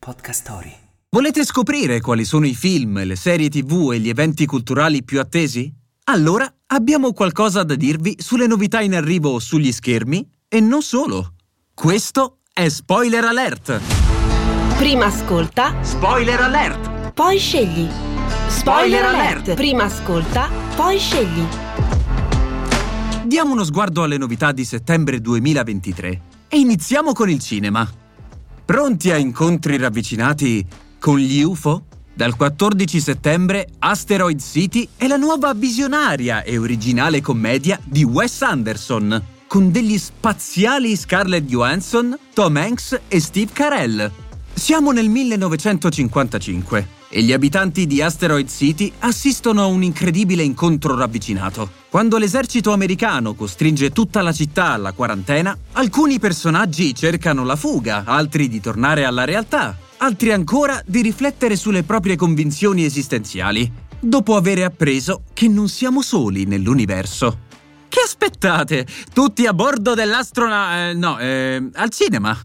Podcast 0.00 0.40
Story. 0.40 0.74
Volete 1.10 1.44
scoprire 1.44 2.00
quali 2.00 2.24
sono 2.24 2.46
i 2.46 2.54
film, 2.54 3.04
le 3.04 3.16
serie 3.16 3.50
tv 3.50 3.90
e 3.92 3.98
gli 3.98 4.08
eventi 4.08 4.46
culturali 4.46 5.04
più 5.04 5.20
attesi? 5.20 5.70
Allora 6.04 6.50
abbiamo 6.68 7.12
qualcosa 7.12 7.64
da 7.64 7.74
dirvi 7.74 8.16
sulle 8.18 8.46
novità 8.46 8.80
in 8.80 8.94
arrivo 8.94 9.38
sugli 9.38 9.70
schermi 9.70 10.26
e 10.48 10.60
non 10.60 10.80
solo. 10.80 11.34
Questo 11.74 12.38
è 12.50 12.70
Spoiler 12.70 13.24
Alert! 13.24 13.78
Prima 14.78 15.04
ascolta, 15.04 15.76
Spoiler 15.82 16.40
Alert! 16.40 17.12
poi 17.12 17.38
scegli. 17.38 17.86
Spoiler 18.48 19.04
alert! 19.04 19.52
Prima 19.52 19.84
ascolta, 19.84 20.48
poi 20.76 20.98
scegli. 20.98 21.44
Diamo 23.26 23.52
uno 23.52 23.64
sguardo 23.64 24.02
alle 24.02 24.16
novità 24.16 24.52
di 24.52 24.64
settembre 24.64 25.20
2023 25.20 26.22
e 26.48 26.58
iniziamo 26.58 27.12
con 27.12 27.28
il 27.28 27.38
cinema. 27.38 27.99
Pronti 28.70 29.10
a 29.10 29.16
incontri 29.16 29.76
ravvicinati 29.76 30.64
con 31.00 31.18
gli 31.18 31.42
UFO? 31.42 31.86
Dal 32.14 32.36
14 32.36 33.00
settembre 33.00 33.66
Asteroid 33.80 34.40
City 34.40 34.86
è 34.96 35.08
la 35.08 35.16
nuova 35.16 35.52
visionaria 35.54 36.44
e 36.44 36.56
originale 36.56 37.20
commedia 37.20 37.80
di 37.82 38.04
Wes 38.04 38.42
Anderson, 38.42 39.20
con 39.48 39.72
degli 39.72 39.98
spaziali 39.98 40.94
Scarlett 40.94 41.46
Johansson, 41.46 42.16
Tom 42.32 42.56
Hanks 42.58 43.00
e 43.08 43.18
Steve 43.18 43.50
Carell. 43.52 44.08
Siamo 44.54 44.92
nel 44.92 45.08
1955 45.08 46.99
e 47.10 47.22
gli 47.22 47.32
abitanti 47.32 47.86
di 47.86 48.00
Asteroid 48.00 48.48
City 48.48 48.90
assistono 49.00 49.62
a 49.62 49.66
un 49.66 49.82
incredibile 49.82 50.44
incontro 50.44 50.96
ravvicinato. 50.96 51.70
Quando 51.90 52.18
l'esercito 52.18 52.72
americano 52.72 53.34
costringe 53.34 53.90
tutta 53.90 54.22
la 54.22 54.32
città 54.32 54.70
alla 54.70 54.92
quarantena, 54.92 55.56
alcuni 55.72 56.20
personaggi 56.20 56.94
cercano 56.94 57.44
la 57.44 57.56
fuga, 57.56 58.04
altri 58.06 58.48
di 58.48 58.60
tornare 58.60 59.04
alla 59.04 59.24
realtà, 59.24 59.76
altri 59.98 60.32
ancora 60.32 60.80
di 60.86 61.02
riflettere 61.02 61.56
sulle 61.56 61.82
proprie 61.82 62.14
convinzioni 62.14 62.84
esistenziali, 62.84 63.70
dopo 63.98 64.36
aver 64.36 64.62
appreso 64.62 65.22
che 65.34 65.48
non 65.48 65.68
siamo 65.68 66.02
soli 66.02 66.44
nell'universo. 66.44 67.48
Che 67.88 68.00
aspettate? 68.04 68.86
Tutti 69.12 69.46
a 69.46 69.52
bordo 69.52 69.94
dell'astrona... 69.94 70.90
Eh, 70.90 70.94
no, 70.94 71.18
eh, 71.18 71.70
al 71.74 71.90
cinema. 71.90 72.40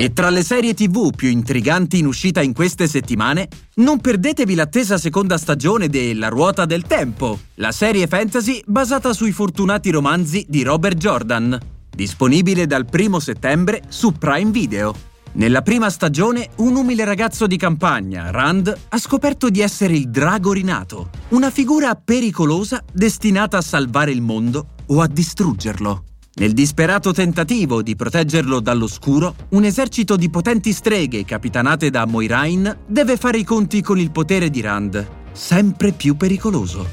E 0.00 0.12
tra 0.12 0.30
le 0.30 0.44
serie 0.44 0.74
tv 0.74 1.12
più 1.12 1.28
intriganti 1.28 1.98
in 1.98 2.06
uscita 2.06 2.40
in 2.40 2.52
queste 2.52 2.86
settimane, 2.86 3.48
non 3.78 3.98
perdetevi 3.98 4.54
l'attesa 4.54 4.96
seconda 4.96 5.36
stagione 5.36 5.88
de 5.88 6.14
La 6.14 6.28
ruota 6.28 6.66
del 6.66 6.84
tempo, 6.84 7.36
la 7.54 7.72
serie 7.72 8.06
fantasy 8.06 8.62
basata 8.64 9.12
sui 9.12 9.32
fortunati 9.32 9.90
romanzi 9.90 10.46
di 10.48 10.62
Robert 10.62 10.96
Jordan, 10.96 11.58
disponibile 11.90 12.68
dal 12.68 12.86
1 12.88 13.18
settembre 13.18 13.82
su 13.88 14.12
Prime 14.12 14.52
Video. 14.52 14.94
Nella 15.32 15.62
prima 15.62 15.90
stagione, 15.90 16.50
un 16.58 16.76
umile 16.76 17.04
ragazzo 17.04 17.48
di 17.48 17.56
campagna, 17.56 18.30
Rand, 18.30 18.72
ha 18.90 18.98
scoperto 18.98 19.50
di 19.50 19.60
essere 19.60 19.94
il 19.94 20.10
drago 20.10 20.52
rinato, 20.52 21.10
una 21.30 21.50
figura 21.50 21.96
pericolosa 21.96 22.84
destinata 22.92 23.56
a 23.56 23.62
salvare 23.62 24.12
il 24.12 24.22
mondo 24.22 24.74
o 24.86 25.00
a 25.00 25.08
distruggerlo. 25.08 26.04
Nel 26.38 26.52
disperato 26.52 27.12
tentativo 27.12 27.82
di 27.82 27.96
proteggerlo 27.96 28.60
dall'oscuro, 28.60 29.34
un 29.50 29.64
esercito 29.64 30.14
di 30.14 30.30
potenti 30.30 30.72
streghe 30.72 31.24
capitanate 31.24 31.90
da 31.90 32.06
Moiraine 32.06 32.78
deve 32.86 33.16
fare 33.16 33.38
i 33.38 33.44
conti 33.44 33.82
con 33.82 33.98
il 33.98 34.12
potere 34.12 34.48
di 34.48 34.60
Rand, 34.60 35.04
sempre 35.32 35.90
più 35.90 36.16
pericoloso. 36.16 36.88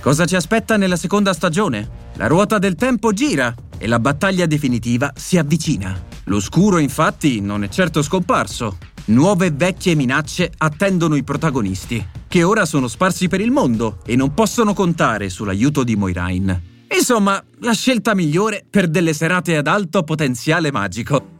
Cosa 0.00 0.26
ci 0.26 0.34
aspetta 0.34 0.76
nella 0.76 0.96
seconda 0.96 1.32
stagione? 1.32 1.88
La 2.14 2.26
ruota 2.26 2.58
del 2.58 2.74
tempo 2.74 3.12
gira 3.12 3.54
e 3.78 3.86
la 3.86 4.00
battaglia 4.00 4.46
definitiva 4.46 5.12
si 5.14 5.38
avvicina. 5.38 5.96
L'oscuro 6.24 6.78
infatti 6.78 7.40
non 7.40 7.62
è 7.62 7.68
certo 7.68 8.02
scomparso. 8.02 8.78
Nuove 9.06 9.46
e 9.46 9.52
vecchie 9.52 9.94
minacce 9.94 10.50
attendono 10.56 11.14
i 11.14 11.22
protagonisti, 11.22 12.04
che 12.26 12.42
ora 12.42 12.64
sono 12.64 12.88
sparsi 12.88 13.28
per 13.28 13.40
il 13.40 13.52
mondo 13.52 14.00
e 14.04 14.16
non 14.16 14.34
possono 14.34 14.74
contare 14.74 15.28
sull'aiuto 15.28 15.84
di 15.84 15.94
Moiraine. 15.94 16.77
Insomma, 16.98 17.40
la 17.60 17.72
scelta 17.74 18.12
migliore 18.12 18.66
per 18.68 18.88
delle 18.88 19.12
serate 19.12 19.56
ad 19.56 19.68
alto 19.68 20.02
potenziale 20.02 20.72
magico. 20.72 21.36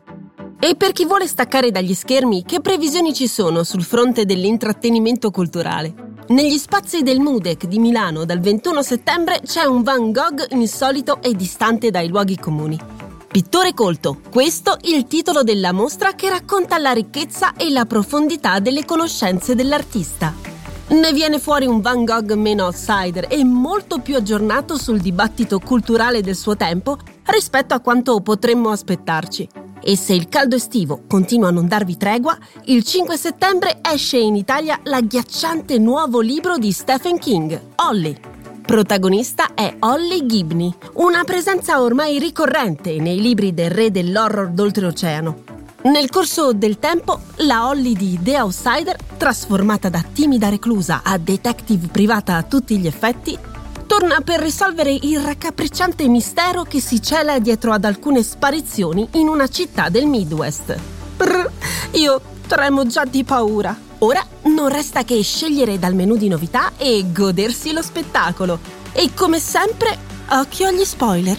E 0.60 0.76
per 0.76 0.92
chi 0.92 1.04
vuole 1.04 1.26
staccare 1.26 1.72
dagli 1.72 1.94
schermi, 1.94 2.44
che 2.44 2.60
previsioni 2.60 3.12
ci 3.12 3.26
sono 3.26 3.64
sul 3.64 3.82
fronte 3.82 4.24
dell'intrattenimento 4.24 5.32
culturale? 5.32 5.92
Negli 6.28 6.58
spazi 6.58 7.02
del 7.02 7.18
Mudec 7.18 7.66
di 7.66 7.80
Milano 7.80 8.24
dal 8.24 8.38
21 8.38 8.82
settembre 8.82 9.40
c'è 9.44 9.64
un 9.64 9.82
Van 9.82 10.12
Gogh 10.12 10.46
insolito 10.50 11.20
e 11.20 11.34
distante 11.34 11.90
dai 11.90 12.08
luoghi 12.08 12.38
comuni. 12.38 12.78
Pittore 13.26 13.74
colto, 13.74 14.20
questo 14.30 14.76
il 14.82 15.08
titolo 15.08 15.42
della 15.42 15.72
mostra 15.72 16.12
che 16.12 16.28
racconta 16.28 16.78
la 16.78 16.92
ricchezza 16.92 17.54
e 17.54 17.68
la 17.70 17.84
profondità 17.84 18.60
delle 18.60 18.84
conoscenze 18.84 19.56
dell'artista. 19.56 20.47
Ne 20.90 21.12
viene 21.12 21.38
fuori 21.38 21.66
un 21.66 21.82
Van 21.82 22.06
Gogh 22.06 22.32
meno 22.32 22.64
outsider 22.64 23.26
e 23.28 23.44
molto 23.44 23.98
più 23.98 24.16
aggiornato 24.16 24.78
sul 24.78 25.00
dibattito 25.00 25.58
culturale 25.58 26.22
del 26.22 26.34
suo 26.34 26.56
tempo 26.56 26.96
rispetto 27.26 27.74
a 27.74 27.80
quanto 27.80 28.18
potremmo 28.20 28.70
aspettarci. 28.70 29.46
E 29.82 29.96
se 29.98 30.14
il 30.14 30.30
caldo 30.30 30.56
estivo 30.56 31.02
continua 31.06 31.48
a 31.48 31.52
non 31.52 31.68
darvi 31.68 31.98
tregua, 31.98 32.38
il 32.64 32.82
5 32.84 33.18
settembre 33.18 33.80
esce 33.82 34.16
in 34.16 34.34
Italia 34.34 34.80
l'agghiacciante 34.82 35.78
nuovo 35.78 36.20
libro 36.20 36.56
di 36.56 36.72
Stephen 36.72 37.18
King, 37.18 37.60
Holly. 37.76 38.18
Protagonista 38.64 39.52
è 39.52 39.76
Holly 39.78 40.24
Gibney, 40.24 40.72
una 40.94 41.22
presenza 41.24 41.82
ormai 41.82 42.18
ricorrente 42.18 42.98
nei 42.98 43.20
libri 43.20 43.52
del 43.52 43.70
re 43.70 43.90
dell'horror 43.90 44.48
d'oltreoceano. 44.48 45.47
Nel 45.80 46.10
corso 46.10 46.52
del 46.52 46.80
tempo, 46.80 47.20
la 47.36 47.68
Holly 47.68 47.94
di 47.94 48.18
The 48.20 48.40
Outsider, 48.40 48.96
trasformata 49.16 49.88
da 49.88 50.02
timida 50.02 50.48
reclusa 50.48 51.02
a 51.04 51.16
detective 51.18 51.86
privata 51.86 52.34
a 52.34 52.42
tutti 52.42 52.76
gli 52.78 52.88
effetti, 52.88 53.38
torna 53.86 54.20
per 54.20 54.40
risolvere 54.40 54.92
il 54.92 55.20
raccapricciante 55.20 56.08
mistero 56.08 56.64
che 56.64 56.80
si 56.80 57.00
cela 57.00 57.38
dietro 57.38 57.72
ad 57.72 57.84
alcune 57.84 58.24
sparizioni 58.24 59.08
in 59.12 59.28
una 59.28 59.46
città 59.46 59.88
del 59.88 60.06
Midwest. 60.06 60.76
Brr, 61.16 61.48
io 61.92 62.20
tremo 62.48 62.84
già 62.84 63.04
di 63.04 63.22
paura. 63.22 63.76
Ora 63.98 64.24
non 64.46 64.68
resta 64.68 65.04
che 65.04 65.22
scegliere 65.22 65.78
dal 65.78 65.94
menù 65.94 66.16
di 66.16 66.26
novità 66.26 66.72
e 66.76 67.04
godersi 67.12 67.72
lo 67.72 67.82
spettacolo. 67.82 68.58
E 68.92 69.10
come 69.14 69.38
sempre, 69.38 69.96
occhio 70.30 70.66
agli 70.66 70.84
spoiler. 70.84 71.38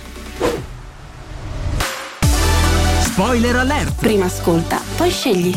Spoiler 3.19 3.57
alert! 3.57 3.95
Prima 3.99 4.27
ascolta, 4.27 4.79
poi 4.95 5.09
scegli. 5.09 5.53